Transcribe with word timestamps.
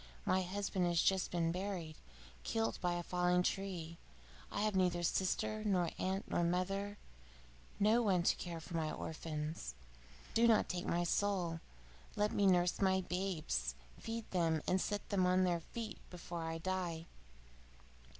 My 0.25 0.41
husband 0.41 0.87
has 0.87 0.99
just 0.99 1.29
been 1.29 1.51
buried, 1.51 1.95
killed 2.43 2.81
by 2.81 2.93
a 2.93 3.03
falling 3.03 3.43
tree. 3.43 3.99
I 4.51 4.61
have 4.61 4.75
neither 4.75 5.03
sister, 5.03 5.63
nor 5.63 5.91
aunt, 5.99 6.27
nor 6.27 6.43
mother: 6.43 6.97
no 7.79 8.01
one 8.01 8.23
to 8.23 8.35
care 8.37 8.59
for 8.59 8.75
my 8.75 8.89
orphans. 8.91 9.75
Do 10.33 10.47
not 10.47 10.67
take 10.69 10.87
my 10.87 11.03
soul! 11.03 11.59
Let 12.15 12.31
me 12.31 12.47
nurse 12.47 12.81
my 12.81 13.01
babes, 13.01 13.75
feed 13.99 14.25
them, 14.31 14.63
and 14.67 14.81
set 14.81 15.07
them 15.09 15.27
on 15.27 15.43
their 15.43 15.59
feet 15.59 15.99
before 16.09 16.45
I 16.45 16.57
die. 16.57 17.05